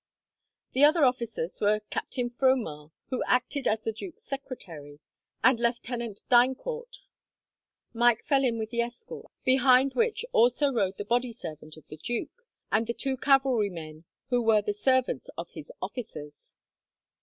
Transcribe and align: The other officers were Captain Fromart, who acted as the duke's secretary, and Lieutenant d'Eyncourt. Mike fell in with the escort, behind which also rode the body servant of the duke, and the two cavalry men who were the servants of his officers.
The 0.71 0.83
other 0.83 1.05
officers 1.05 1.61
were 1.61 1.81
Captain 1.91 2.27
Fromart, 2.27 2.89
who 3.11 3.23
acted 3.25 3.67
as 3.67 3.81
the 3.81 3.91
duke's 3.91 4.23
secretary, 4.23 4.99
and 5.43 5.59
Lieutenant 5.59 6.21
d'Eyncourt. 6.27 7.01
Mike 7.93 8.23
fell 8.25 8.43
in 8.43 8.57
with 8.57 8.71
the 8.71 8.81
escort, 8.81 9.31
behind 9.45 9.93
which 9.93 10.25
also 10.31 10.71
rode 10.71 10.97
the 10.97 11.05
body 11.05 11.31
servant 11.31 11.77
of 11.77 11.87
the 11.89 11.97
duke, 11.97 12.47
and 12.71 12.87
the 12.87 12.95
two 12.95 13.15
cavalry 13.15 13.69
men 13.69 14.05
who 14.31 14.41
were 14.41 14.63
the 14.63 14.73
servants 14.73 15.29
of 15.37 15.51
his 15.51 15.71
officers. 15.83 16.55